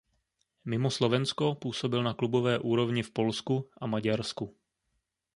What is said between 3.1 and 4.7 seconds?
Polsku a Maďarsku.